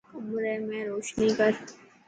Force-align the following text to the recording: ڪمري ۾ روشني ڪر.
ڪمري 0.11 0.53
۾ 0.77 0.79
روشني 0.89 1.27
ڪر. 1.37 1.53